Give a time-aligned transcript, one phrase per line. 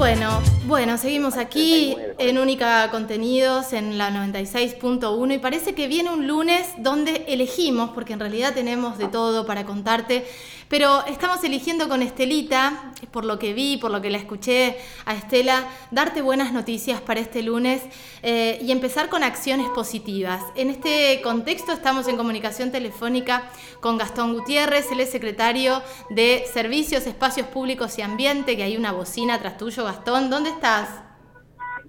[0.00, 6.26] Bueno, bueno, seguimos aquí en Única Contenidos en la 96.1 y parece que viene un
[6.26, 10.26] lunes donde elegimos, porque en realidad tenemos de todo para contarte,
[10.68, 15.14] pero estamos eligiendo con Estelita, por lo que vi, por lo que la escuché a
[15.14, 17.80] Estela, darte buenas noticias para este lunes
[18.22, 20.42] eh, y empezar con acciones positivas.
[20.56, 23.50] En este contexto estamos en comunicación telefónica
[23.80, 28.92] con Gastón Gutiérrez, él es secretario de Servicios, Espacios Públicos y Ambiente, que hay una
[28.92, 30.28] bocina atrás tuyo, Gastón.
[30.28, 31.09] ¿Dónde estás?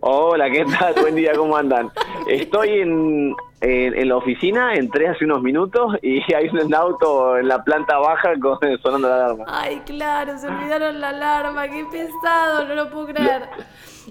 [0.03, 0.95] Hola, ¿qué tal?
[0.99, 1.91] Buen día, ¿cómo andan?
[2.27, 7.63] Estoy en, en, la oficina, entré hace unos minutos y hay un auto en la
[7.63, 9.45] planta baja con, sonando la alarma.
[9.47, 13.43] Ay, claro, se olvidaron la alarma, qué pesado, no lo puedo creer.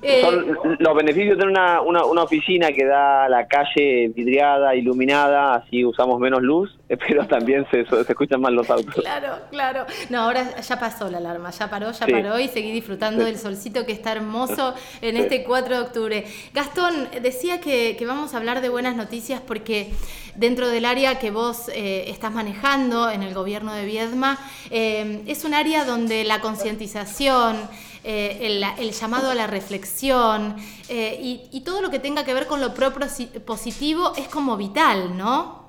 [0.01, 5.57] Eh, Son los beneficios de una, una, una, oficina que da la calle vidriada, iluminada,
[5.57, 8.95] así usamos menos luz, pero también se, se escuchan más los autos.
[8.95, 9.87] Claro, claro.
[10.09, 13.87] No, ahora ya pasó la alarma, ya paró, ya paró y seguí disfrutando del solcito
[13.87, 16.25] que está hermoso en este 4 de octubre.
[16.53, 19.92] Gastón, decía que, que, vamos a hablar de buenas noticias porque
[20.34, 24.39] dentro del área que vos eh, estás manejando en el gobierno de Viedma,
[24.70, 27.57] eh, es un área donde la concientización,
[28.03, 30.57] eh, el, llamado a la reflexión
[30.89, 33.07] y, todo lo que tenga que ver con lo propio
[33.45, 35.59] positivo es como vital, ¿no?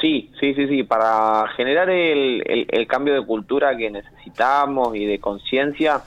[0.00, 0.82] Sí, sí, sí, sí.
[0.84, 6.02] Para generar el, cambio de cultura que necesitamos y de conciencia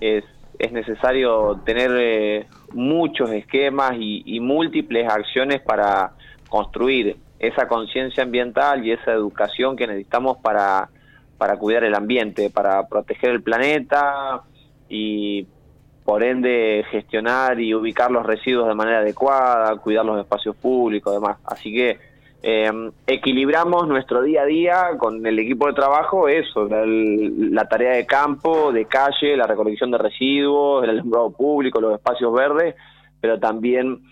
[0.00, 0.24] es,
[0.58, 6.12] es, necesario tener eh, muchos esquemas y, y múltiples acciones para
[6.48, 10.88] construir esa conciencia ambiental y esa educación que necesitamos para,
[11.36, 14.42] para cuidar el ambiente, para proteger el planeta,
[14.88, 15.46] y
[16.04, 21.36] por ende gestionar y ubicar los residuos de manera adecuada, cuidar los espacios públicos, demás.
[21.44, 21.98] Así que
[22.42, 22.70] eh,
[23.06, 28.72] equilibramos nuestro día a día con el equipo de trabajo, eso, la, tarea de campo,
[28.72, 32.76] de calle, la recolección de residuos, el alumbrado público, los espacios verdes,
[33.20, 34.02] pero también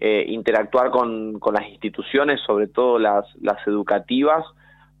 [0.00, 4.44] eh, interactuar con, con, las instituciones, sobre todo las, las educativas,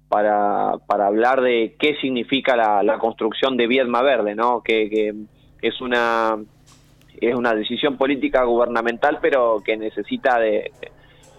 [0.08, 4.62] para, para hablar de qué significa la, la construcción de Viedma Verde, ¿no?
[4.62, 5.14] Que, que,
[5.62, 6.36] es una
[7.20, 10.70] es una decisión política gubernamental, pero que necesita de,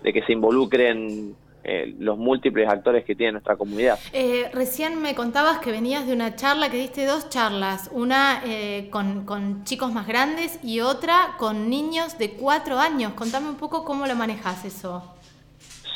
[0.03, 3.99] de que se involucren eh, los múltiples actores que tiene nuestra comunidad.
[4.13, 8.87] Eh, recién me contabas que venías de una charla, que diste dos charlas, una eh,
[8.89, 13.13] con, con, chicos más grandes y otra con niños de cuatro años.
[13.13, 15.03] Contame un poco cómo lo manejas eso.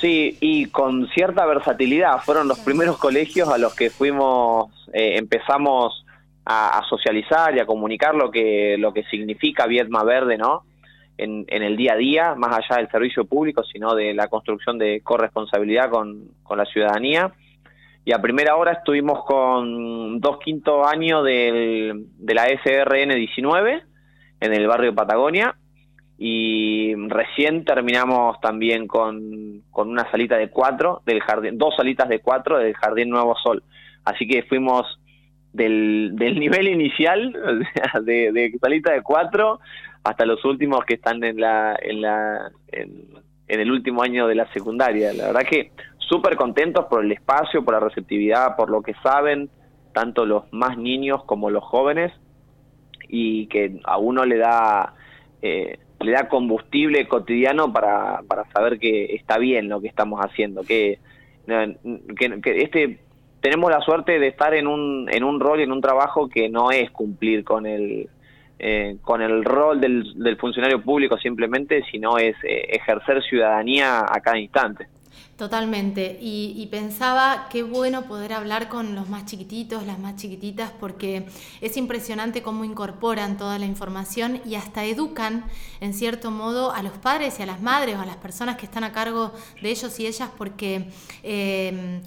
[0.01, 2.17] Sí, y con cierta versatilidad.
[2.23, 6.03] Fueron los primeros colegios a los que fuimos, eh, empezamos
[6.43, 10.63] a, socializar y a comunicar lo que, lo que significa Vietma Verde, ¿no?
[11.23, 15.01] En, el día a día, más allá del servicio público, sino de la construcción de
[15.01, 17.31] corresponsabilidad con, con la ciudadanía.
[18.03, 23.83] Y a primera hora estuvimos con dos quintos años del, de la SRN 19
[24.39, 25.55] en el barrio Patagonia
[26.23, 32.19] y recién terminamos también con, con una salita de cuatro del jardín, dos salitas de
[32.19, 33.63] cuatro del Jardín Nuevo Sol.
[34.05, 34.99] Así que fuimos
[35.51, 37.33] del, del nivel inicial,
[38.03, 39.61] de, de salita de cuatro,
[40.03, 44.51] hasta los últimos que están en la, en la, en, el último año de la
[44.53, 45.13] secundaria.
[45.13, 49.49] La verdad que súper contentos por el espacio, por la receptividad, por lo que saben,
[49.93, 52.11] tanto los más niños como los jóvenes,
[53.07, 54.93] y que a uno le da
[55.41, 60.63] eh, le da combustible cotidiano para, para saber que está bien lo que estamos haciendo,
[60.63, 60.99] que,
[61.45, 62.99] que, este
[63.41, 66.71] tenemos la suerte de estar en un, en un rol en un trabajo que no
[66.71, 68.07] es cumplir con el,
[68.63, 74.19] eh, con el rol del, del, funcionario público simplemente, sino es eh, ejercer ciudadanía a
[74.21, 74.87] cada instante.
[75.35, 76.19] Totalmente.
[76.21, 81.25] Y, pensaba qué bueno poder hablar con los más chiquititos, las más chiquititas, porque
[81.61, 85.45] es impresionante cómo incorporan toda la información y hasta educan,
[85.79, 88.67] en cierto modo, a los padres y a las madres o a las personas que
[88.67, 89.31] están a cargo
[89.63, 90.89] de ellos y ellas, porque
[91.23, 92.01] eh,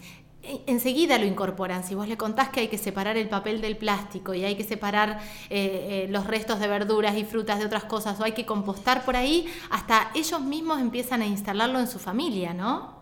[0.66, 1.84] enseguida lo incorporan.
[1.84, 4.64] Si vos le contás que hay que separar el papel del plástico y hay que
[4.64, 5.18] separar
[5.50, 9.04] eh, eh, los restos de verduras y frutas de otras cosas o hay que compostar
[9.04, 12.94] por ahí, hasta ellos mismos empiezan a instalarlo en su familia, ¿no?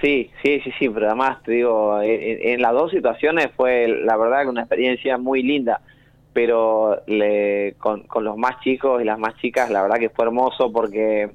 [0.00, 4.46] Sí, sí, sí, sí, pero además te digo, en, las dos situaciones fue la verdad
[4.46, 5.80] una experiencia muy linda,
[6.32, 10.26] pero le, con, con, los más chicos y las más chicas la verdad que fue
[10.26, 11.30] hermoso porque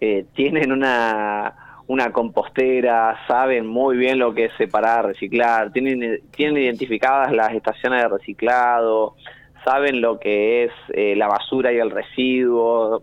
[0.00, 6.62] eh, tienen una, una compostera, saben muy bien lo que es separar, reciclar, tienen, tienen
[6.62, 9.16] identificadas las estaciones de reciclado,
[9.64, 13.02] saben lo que es eh, la basura y el residuo,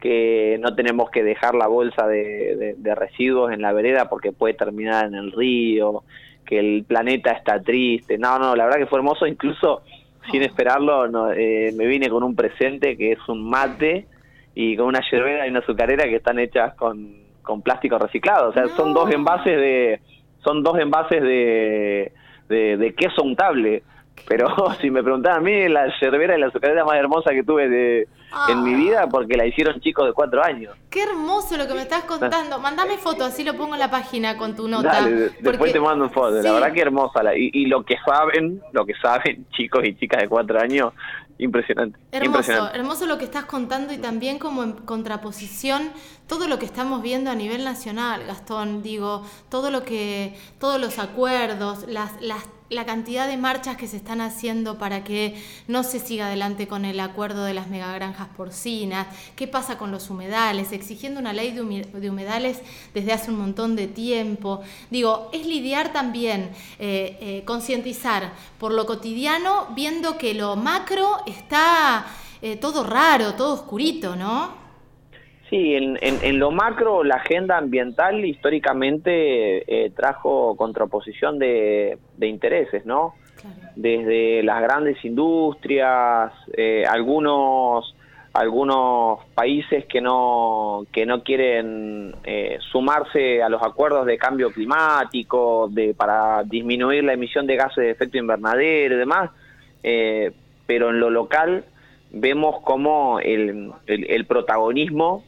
[0.00, 5.06] que no tenemos que dejar la bolsa de, residuos en la vereda porque puede terminar
[5.06, 6.04] en el río,
[6.44, 8.16] que el planeta está triste.
[8.16, 9.26] No, no, la verdad que fue hermoso.
[9.26, 9.82] Incluso
[10.30, 14.06] sin esperarlo, eh, me vine con un presente que es un mate
[14.54, 17.19] y con una yerbera y una azucarera que están hechas con,
[17.50, 18.50] con plástico reciclado.
[18.50, 20.00] O sea, son dos envases de
[20.44, 22.12] son dos envases de,
[22.48, 23.82] de, queso untable.
[24.28, 24.46] Pero
[24.80, 28.08] si me preguntaban a mí, la yerbera y la azucarera más hermosa que tuve de,
[28.48, 30.76] en mi vida porque la hicieron chicos de cuatro años.
[30.90, 32.60] Qué hermoso lo que me estás contando.
[32.60, 35.04] Mandame foto, así lo pongo en la página con tu nota.
[35.40, 36.40] después te mando un foto.
[36.40, 37.22] La verdad que hermosa.
[37.24, 40.92] La, y, y, lo que saben, lo que saben chicos y chicas de cuatro años,
[41.42, 41.98] impresionante.
[42.12, 45.90] Hermoso, hermoso lo que estás contando y también como en contraposición
[46.26, 50.98] todo lo que estamos viendo a nivel nacional, Gastón, digo, todo lo que, todos los
[50.98, 55.34] acuerdos, las, las la cantidad de marchas que se están haciendo para que
[55.66, 60.08] no se siga adelante con el acuerdo de las megagranjas porcinas, qué pasa con los
[60.08, 62.62] humedales, exigiendo una ley de humedales
[62.94, 64.62] desde hace un montón de tiempo.
[64.90, 72.06] Digo, es lidiar también, eh, eh, concientizar por lo cotidiano, viendo que lo macro está
[72.40, 74.60] eh, todo raro, todo oscurito, ¿no?
[75.50, 83.14] Sí, en, lo macro la agenda ambiental históricamente trajo contraposición de, de intereses, ¿no?
[83.74, 87.96] Desde las grandes industrias, eh, algunos
[88.32, 95.68] algunos países que no que no quieren eh, sumarse a los acuerdos de cambio climático,
[95.68, 99.30] de para disminuir la emisión de gases de efecto invernadero y demás,
[100.66, 101.64] pero en lo local
[102.12, 105.24] vemos como el, el protagonismo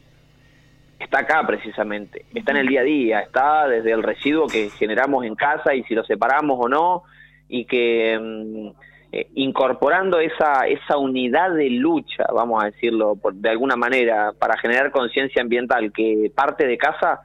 [1.03, 5.25] está acá precisamente, está en el día a día, está desde el residuo que generamos
[5.25, 7.03] en casa y si lo separamos o no,
[7.47, 8.67] y que mm,
[9.11, 14.57] eh, incorporando esa, esa unidad de lucha, vamos a decirlo por, de alguna manera, para
[14.57, 17.21] generar conciencia ambiental que parte de casa,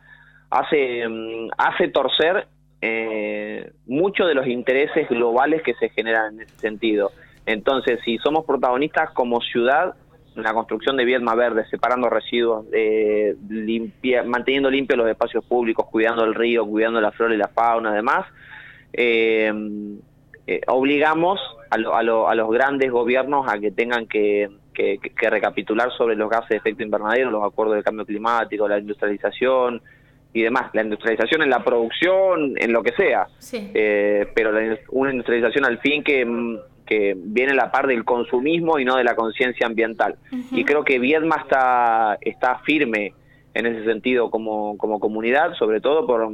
[0.50, 2.46] hace, mm, hace torcer
[2.80, 7.10] eh, muchos de los intereses globales que se generan en ese sentido.
[7.46, 9.94] Entonces, si somos protagonistas como ciudad,
[10.42, 16.24] la construcción de Viedma Verde, separando residuos, eh, limpia, manteniendo limpios los espacios públicos, cuidando
[16.24, 18.26] el río, cuidando la flora y la fauna, además,
[18.92, 19.52] eh,
[20.46, 21.40] eh, obligamos
[21.70, 24.48] a, a, los grandes gobiernos a que tengan que,
[25.16, 29.82] recapitular sobre los gases de efecto invernadero, los acuerdos de cambio climático, la industrialización
[30.32, 30.70] y demás.
[30.72, 33.26] La industrialización en la producción, en lo que sea,
[34.34, 34.52] pero
[34.90, 36.24] una industrialización al fin que
[36.88, 40.16] que viene a la par del consumismo y no de la conciencia ambiental.
[40.50, 43.12] Y creo que Viedma está, está firme
[43.54, 46.32] en ese sentido como, como comunidad, sobre todo por,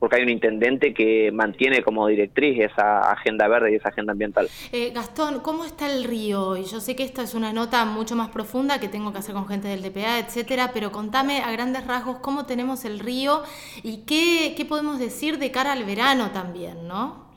[0.00, 4.48] porque hay un intendente que mantiene como directriz esa agenda verde y esa agenda ambiental.
[4.72, 6.64] Eh, Gastón, ¿cómo está el río hoy?
[6.64, 9.46] Yo sé que esta es una nota mucho más profunda que tengo que hacer con
[9.46, 13.42] gente del DPA, etcétera, pero contame a grandes rasgos cómo tenemos el río
[13.82, 17.30] y qué, qué podemos decir de cara al verano también, ¿no?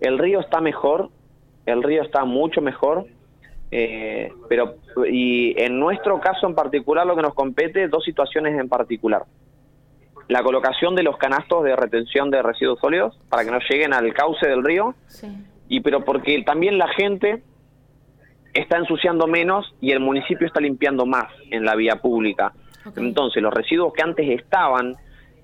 [0.00, 1.10] El río está mejor,
[1.68, 3.06] el río está mucho mejor,
[3.70, 4.76] eh, pero
[5.08, 9.24] y en nuestro caso en particular lo que nos compete, dos situaciones en particular.
[10.28, 14.12] La colocación de los canastos de retención de residuos sólidos para que no lleguen al
[14.14, 14.94] cauce del río,
[15.68, 17.42] y pero porque también la gente
[18.54, 22.52] está ensuciando menos y el municipio está limpiando más en la vía pública.
[22.96, 24.96] Entonces los residuos que antes estaban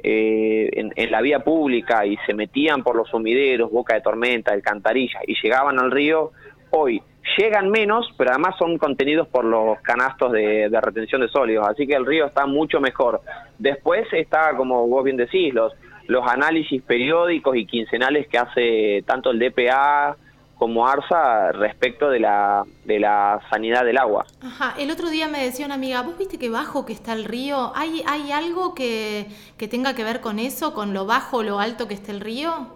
[0.06, 5.23] eh, en, la vía pública y se metían por los sumideros, boca de tormenta, alcantarillas
[5.27, 6.33] y llegaban al río,
[6.71, 7.03] hoy
[7.39, 11.94] llegan menos, pero además son contenidos por los canastos de, retención de sólidos, así que
[11.94, 13.23] el río está mucho mejor.
[13.58, 15.73] Después está, como vos bien decís, los,
[16.06, 20.19] los análisis periódicos y quincenales que hace tanto el DPA
[20.56, 24.25] como ARSA respecto de la, de la sanidad del agua.
[24.43, 27.25] Ajá, el otro día me decía una amiga, ¿vos viste que bajo que está el
[27.25, 27.73] río?
[27.75, 31.58] ¿Hay, hay algo que, que tenga que ver con eso, con lo bajo o lo
[31.58, 32.69] alto que está el río?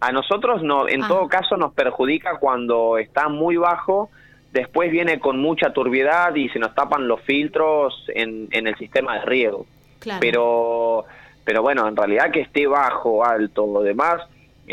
[0.00, 1.08] A nosotros no, en ah.
[1.08, 4.10] todo caso nos perjudica cuando está muy bajo,
[4.52, 9.14] después viene con mucha turbiedad y se nos tapan los filtros en, en el sistema
[9.14, 9.66] de riego.
[10.00, 10.18] Claro.
[10.20, 11.04] Pero,
[11.44, 14.20] pero bueno, en realidad que esté bajo, alto, lo demás,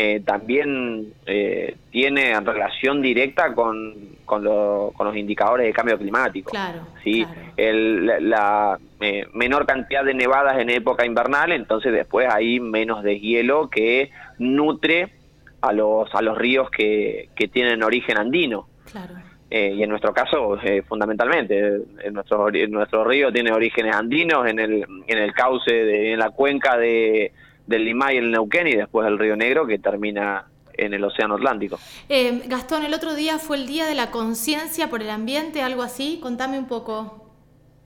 [0.01, 6.51] eh, también eh, tiene relación directa con, con, los indicadores de cambio climático.
[6.51, 7.27] Claro, ¿sí?
[7.57, 14.09] la, eh, menor cantidad de nevadas en época invernal, entonces después hay menos deshielo que
[14.37, 15.11] nutre
[15.59, 18.69] a los, a los ríos que, que tienen origen andino.
[18.89, 19.15] Claro.
[19.51, 25.17] y en nuestro caso, fundamentalmente, en nuestro, nuestro río tiene orígenes andinos en el, en
[25.17, 27.33] el cauce, de, en la cuenca de
[27.69, 31.77] del Limay, el Neuquén y después el Río Negro que termina en el Océano Atlántico.
[32.09, 35.83] Eh, Gastón, el otro día fue el Día de la Conciencia por el Ambiente, algo
[35.83, 37.25] así, contame un poco.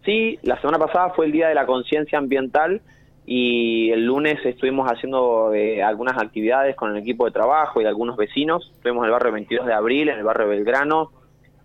[0.05, 2.81] Sí, la semana pasada fue el Día de la Conciencia Ambiental
[3.25, 8.15] y el lunes estuvimos haciendo eh, algunas actividades con el equipo de trabajo y algunos
[8.15, 8.71] vecinos.
[8.75, 11.11] Estuvimos en el barrio 22 de abril, en el barrio Belgrano,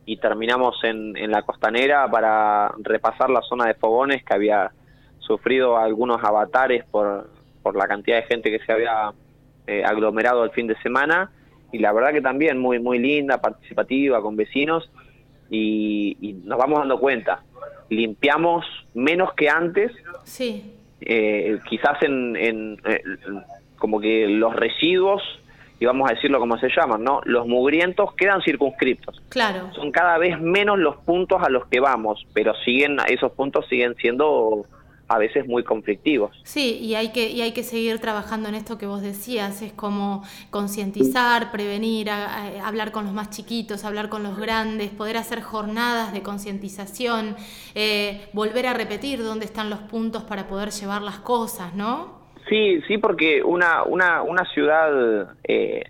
[0.07, 4.73] y terminamos en, en la costanera para repasar la zona de fogones que había
[5.19, 7.29] sufrido algunos avatares por,
[7.63, 9.13] por la cantidad de gente que se había
[9.67, 11.31] eh, aglomerado el fin de semana
[11.73, 14.91] y la verdad que también muy muy linda, participativa con vecinos
[15.51, 17.43] y, nos vamos dando cuenta.
[17.89, 19.93] Limpiamos menos que antes,
[20.25, 20.75] sí.
[21.01, 23.03] Eh, quizás en, en eh,
[23.79, 25.23] como que los residuos
[25.81, 27.21] y vamos a decirlo como se llaman, ¿no?
[27.25, 29.23] Los mugrientos quedan circunscriptos.
[29.29, 29.73] Claro.
[29.75, 33.95] Son cada vez menos los puntos a los que vamos, pero siguen esos puntos siguen
[33.97, 34.67] siendo
[35.09, 36.39] a veces muy conflictivos.
[36.45, 39.73] Sí, y hay que y hay que seguir trabajando en esto que vos decías, es
[39.73, 46.13] como concientizar, prevenir, hablar con los más chiquitos, hablar con los grandes, poder hacer jornadas
[46.13, 47.37] de concientización,
[47.75, 52.19] eh, volver a repetir dónde están los puntos para poder llevar las cosas, ¿no?
[52.49, 55.85] Sí, sí, porque una, una, una ciudad eh,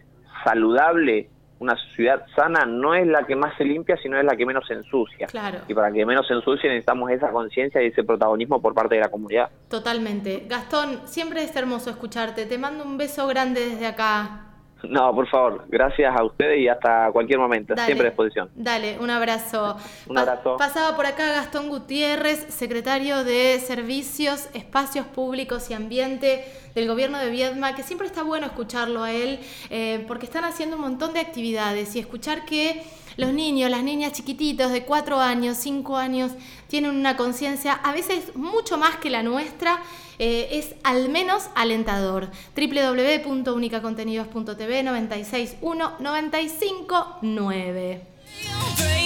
[0.45, 1.29] saludable,
[1.61, 4.67] una ciudad sana, no es la que más se limpia, sino es la que menos
[4.67, 5.27] se ensucia.
[5.27, 5.59] Claro.
[5.67, 9.01] Y para que menos se ensucie necesitamos esa conciencia y ese protagonismo por parte de
[9.01, 9.51] la comunidad.
[9.69, 10.45] Totalmente.
[10.49, 12.47] Gastón, siempre es hermoso escucharte.
[12.47, 14.48] Te mando un beso grande desde acá.
[14.83, 18.51] No, por favor, gracias a ustedes y hasta cualquier momento, siempre a disposición.
[18.55, 19.77] Dale, un abrazo.
[20.07, 20.57] Un abrazo.
[20.57, 26.45] pasaba por acá Gastón Gutiérrez, secretario de Servicios, Espacios Públicos y Ambiente
[26.75, 30.77] del gobierno de Viedma, que siempre está bueno escucharlo a él, eh, porque están haciendo
[30.77, 32.83] un montón de actividades y escuchar que
[33.19, 36.31] los niños, las niñas chiquititos de 4 años, 5 años,
[36.69, 39.83] tienen una conciencia a veces mucho más que la nuestra,
[40.21, 42.31] eh, es al menos alentador.
[42.57, 48.98] www.unicacontenidos.tv 961 959.